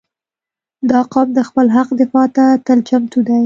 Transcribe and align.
•دا 0.89 0.99
قوم 1.11 1.27
د 1.37 1.39
خپل 1.49 1.65
حق 1.75 1.89
دفاع 2.01 2.27
ته 2.35 2.45
تل 2.65 2.79
چمتو 2.89 3.19
دی. 3.27 3.39